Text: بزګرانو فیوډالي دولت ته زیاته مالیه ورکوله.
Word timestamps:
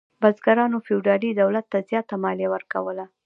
بزګرانو 0.21 0.77
فیوډالي 0.85 1.31
دولت 1.41 1.65
ته 1.71 1.79
زیاته 1.89 2.15
مالیه 2.23 2.49
ورکوله. 2.51 3.05